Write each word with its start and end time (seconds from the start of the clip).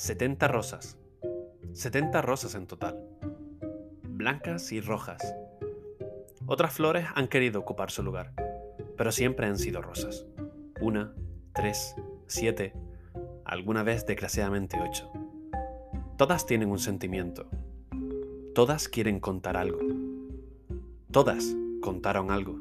70 0.00 0.48
rosas. 0.48 0.96
70 1.74 2.22
rosas 2.22 2.54
en 2.54 2.66
total. 2.66 2.98
Blancas 4.02 4.72
y 4.72 4.80
rojas. 4.80 5.20
Otras 6.46 6.72
flores 6.72 7.04
han 7.14 7.28
querido 7.28 7.60
ocupar 7.60 7.90
su 7.90 8.02
lugar, 8.02 8.32
pero 8.96 9.12
siempre 9.12 9.46
han 9.46 9.58
sido 9.58 9.82
rosas. 9.82 10.24
Una, 10.80 11.12
tres, 11.52 11.94
siete, 12.26 12.72
alguna 13.44 13.82
vez 13.82 14.06
desgraciadamente 14.06 14.78
ocho. 14.80 15.12
Todas 16.16 16.46
tienen 16.46 16.70
un 16.70 16.78
sentimiento. 16.78 17.50
Todas 18.54 18.88
quieren 18.88 19.20
contar 19.20 19.58
algo. 19.58 19.80
Todas 21.10 21.54
contaron 21.82 22.30
algo. 22.30 22.58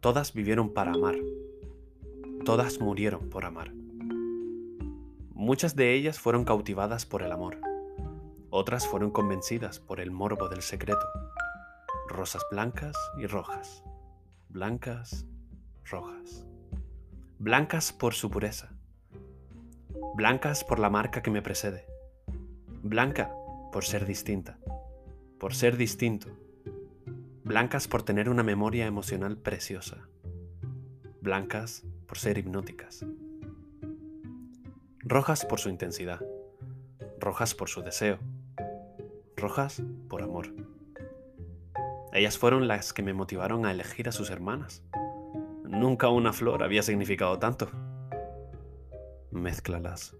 Todas 0.00 0.32
vivieron 0.32 0.72
para 0.72 0.92
amar. 0.92 1.16
Todas 2.46 2.80
murieron 2.80 3.28
por 3.28 3.44
amar. 3.44 3.70
Muchas 5.36 5.76
de 5.76 5.92
ellas 5.92 6.18
fueron 6.18 6.46
cautivadas 6.46 7.04
por 7.04 7.20
el 7.20 7.30
amor. 7.30 7.58
Otras 8.48 8.86
fueron 8.86 9.10
convencidas 9.10 9.78
por 9.78 10.00
el 10.00 10.10
morbo 10.10 10.48
del 10.48 10.62
secreto. 10.62 11.06
Rosas 12.08 12.42
blancas 12.50 12.96
y 13.18 13.26
rojas. 13.26 13.84
Blancas, 14.48 15.26
rojas. 15.84 16.46
Blancas 17.38 17.92
por 17.92 18.14
su 18.14 18.30
pureza. 18.30 18.70
Blancas 20.14 20.64
por 20.64 20.78
la 20.78 20.88
marca 20.88 21.22
que 21.22 21.30
me 21.30 21.42
precede. 21.42 21.84
Blanca 22.82 23.30
por 23.72 23.84
ser 23.84 24.06
distinta. 24.06 24.58
Por 25.38 25.54
ser 25.54 25.76
distinto. 25.76 26.28
Blancas 27.44 27.88
por 27.88 28.02
tener 28.02 28.30
una 28.30 28.42
memoria 28.42 28.86
emocional 28.86 29.36
preciosa. 29.36 30.08
Blancas 31.20 31.84
por 32.06 32.16
ser 32.16 32.38
hipnóticas. 32.38 33.04
Rojas 35.08 35.46
por 35.46 35.60
su 35.60 35.68
intensidad. 35.68 36.20
Rojas 37.20 37.54
por 37.54 37.68
su 37.68 37.80
deseo. 37.80 38.18
Rojas 39.36 39.80
por 40.08 40.20
amor. 40.20 40.48
Ellas 42.12 42.36
fueron 42.38 42.66
las 42.66 42.92
que 42.92 43.04
me 43.04 43.12
motivaron 43.12 43.66
a 43.66 43.70
elegir 43.70 44.08
a 44.08 44.12
sus 44.12 44.30
hermanas. 44.30 44.82
Nunca 45.62 46.08
una 46.08 46.32
flor 46.32 46.64
había 46.64 46.82
significado 46.82 47.38
tanto. 47.38 47.68
Mézclalas. 49.30 50.16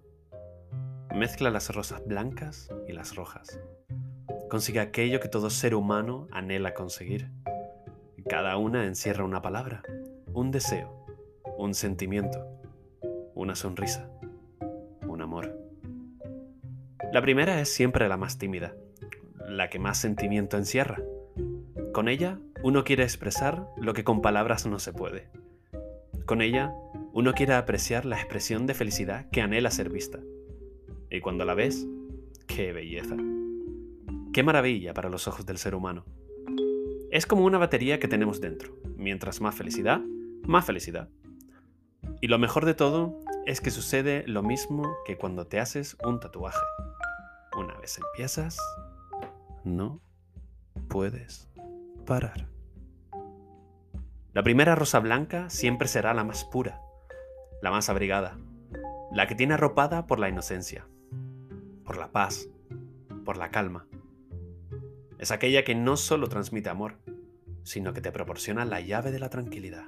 Mezcla 1.13 1.49
las 1.49 1.75
rosas 1.75 2.01
blancas 2.05 2.69
y 2.87 2.93
las 2.93 3.13
rojas. 3.17 3.59
Consigue 4.49 4.79
aquello 4.79 5.19
que 5.19 5.27
todo 5.27 5.49
ser 5.49 5.75
humano 5.75 6.29
anhela 6.31 6.73
conseguir. 6.73 7.29
Cada 8.29 8.55
una 8.55 8.85
encierra 8.85 9.25
una 9.25 9.41
palabra, 9.41 9.83
un 10.31 10.49
deseo, 10.49 11.05
un 11.57 11.73
sentimiento, 11.73 12.47
una 13.35 13.53
sonrisa. 13.53 14.09
La 17.13 17.21
primera 17.21 17.61
es 17.61 17.73
siempre 17.73 18.09
la 18.09 18.17
más 18.17 18.37
tímida, 18.37 18.75
la 19.47 19.69
que 19.69 19.79
más 19.79 19.97
sentimiento 19.97 20.57
encierra. 20.57 21.01
Con 21.93 22.09
ella 22.09 22.39
uno 22.63 22.83
quiere 22.83 23.03
expresar 23.03 23.65
lo 23.77 23.93
que 23.93 24.03
con 24.03 24.21
palabras 24.21 24.65
no 24.65 24.77
se 24.77 24.91
puede. 24.91 25.29
Con 26.25 26.41
ella 26.41 26.73
uno 27.13 27.33
quiere 27.33 27.53
apreciar 27.53 28.05
la 28.05 28.17
expresión 28.17 28.67
de 28.67 28.73
felicidad 28.73 29.29
que 29.31 29.41
anhela 29.41 29.71
ser 29.71 29.89
vista. 29.89 30.19
Y 31.09 31.21
cuando 31.21 31.45
la 31.45 31.53
ves, 31.53 31.87
qué 32.45 32.73
belleza. 32.73 33.15
Qué 34.33 34.43
maravilla 34.43 34.93
para 34.93 35.09
los 35.09 35.29
ojos 35.29 35.45
del 35.45 35.57
ser 35.57 35.75
humano. 35.75 36.03
Es 37.09 37.25
como 37.25 37.45
una 37.45 37.57
batería 37.57 37.99
que 37.99 38.09
tenemos 38.09 38.41
dentro. 38.41 38.77
Mientras 38.97 39.39
más 39.39 39.55
felicidad, 39.55 40.01
más 40.43 40.65
felicidad. 40.65 41.07
Y 42.19 42.27
lo 42.27 42.37
mejor 42.37 42.65
de 42.65 42.73
todo 42.73 43.17
es 43.45 43.61
que 43.61 43.71
sucede 43.71 44.25
lo 44.27 44.43
mismo 44.43 44.97
que 45.05 45.17
cuando 45.17 45.47
te 45.47 45.59
haces 45.61 45.95
un 46.03 46.19
tatuaje. 46.19 46.59
Empiezas, 47.95 48.57
no 49.63 50.01
puedes 50.89 51.47
parar. 52.05 52.49
La 54.33 54.43
primera 54.43 54.75
rosa 54.75 54.99
blanca 54.99 55.49
siempre 55.49 55.87
será 55.87 56.13
la 56.13 56.25
más 56.25 56.43
pura, 56.43 56.81
la 57.61 57.71
más 57.71 57.89
abrigada, 57.89 58.37
la 59.13 59.25
que 59.27 59.35
tiene 59.35 59.53
arropada 59.53 60.05
por 60.05 60.19
la 60.19 60.27
inocencia, 60.27 60.85
por 61.85 61.97
la 61.97 62.11
paz, 62.11 62.49
por 63.23 63.37
la 63.37 63.51
calma. 63.51 63.87
Es 65.17 65.31
aquella 65.31 65.63
que 65.63 65.73
no 65.73 65.95
solo 65.95 66.27
transmite 66.27 66.69
amor, 66.69 66.97
sino 67.63 67.93
que 67.93 68.01
te 68.01 68.11
proporciona 68.11 68.65
la 68.65 68.81
llave 68.81 69.11
de 69.11 69.19
la 69.19 69.29
tranquilidad. 69.29 69.85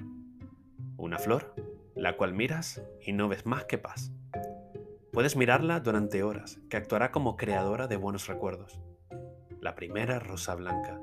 Una 0.95 1.19
flor 1.19 1.53
la 1.95 2.15
cual 2.15 2.33
miras 2.33 2.81
y 3.01 3.11
no 3.11 3.27
ves 3.27 3.45
más 3.45 3.65
que 3.65 3.77
paz. 3.77 4.13
Puedes 5.19 5.35
mirarla 5.35 5.81
durante 5.81 6.23
horas, 6.23 6.61
que 6.69 6.77
actuará 6.77 7.11
como 7.11 7.35
creadora 7.35 7.87
de 7.87 7.97
buenos 7.97 8.27
recuerdos. 8.27 8.79
La 9.59 9.75
primera 9.75 10.17
rosa 10.17 10.55
blanca. 10.55 10.97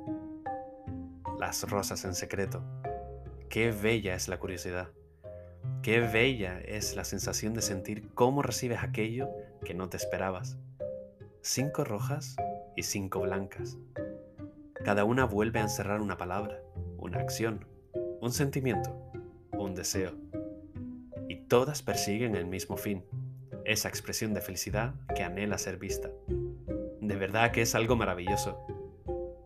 Las 1.38 1.68
rosas 1.68 2.02
en 2.06 2.14
secreto. 2.14 2.64
Qué 3.50 3.72
bella 3.72 4.14
es 4.14 4.28
la 4.28 4.38
curiosidad. 4.38 4.88
Qué 5.82 6.00
bella 6.00 6.58
es 6.60 6.96
la 6.96 7.04
sensación 7.04 7.52
de 7.52 7.60
sentir 7.60 8.08
cómo 8.14 8.40
recibes 8.40 8.82
aquello 8.82 9.28
que 9.66 9.74
no 9.74 9.90
te 9.90 9.98
esperabas. 9.98 10.56
Cinco 11.42 11.84
rojas 11.84 12.36
y 12.74 12.84
cinco 12.84 13.20
blancas. 13.20 13.76
Cada 14.82 15.04
una 15.04 15.26
vuelve 15.26 15.58
a 15.58 15.64
encerrar 15.64 16.00
una 16.00 16.16
palabra, 16.16 16.62
una 16.96 17.18
acción, 17.18 17.66
un 18.22 18.32
sentimiento, 18.32 18.98
un 19.52 19.74
deseo 19.74 20.14
todas 21.48 21.82
persiguen 21.82 22.34
el 22.34 22.46
mismo 22.46 22.76
fin, 22.76 23.04
esa 23.66 23.88
expresión 23.88 24.32
de 24.34 24.40
felicidad 24.40 24.94
que 25.14 25.22
anhela 25.22 25.58
ser 25.58 25.78
vista. 25.78 26.10
De 27.00 27.16
verdad 27.16 27.50
que 27.52 27.62
es 27.62 27.74
algo 27.74 27.96
maravilloso. 27.96 28.58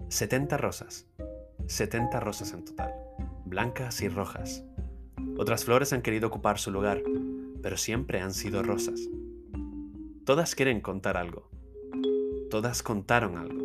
70 0.08 0.56
rosas, 0.56 1.06
70 1.66 2.20
rosas 2.20 2.52
en 2.52 2.64
total, 2.64 2.94
blancas 3.44 4.00
y 4.02 4.08
rojas. 4.08 4.64
Otras 5.38 5.64
flores 5.64 5.92
han 5.92 6.02
querido 6.02 6.28
ocupar 6.28 6.58
su 6.58 6.70
lugar, 6.70 7.02
pero 7.62 7.76
siempre 7.76 8.20
han 8.20 8.34
sido 8.34 8.62
rosas. 8.62 9.08
Todas 10.24 10.54
quieren 10.54 10.80
contar 10.80 11.16
algo. 11.16 11.50
Todas 12.50 12.82
contaron 12.82 13.38
algo. 13.38 13.64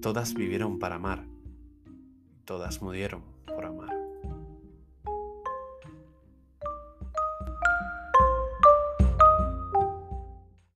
Todas 0.00 0.34
vivieron 0.34 0.78
para 0.78 0.96
amar. 0.96 1.24
Todas 2.44 2.80
murieron 2.80 3.22
por 3.46 3.64
amar. 3.64 3.75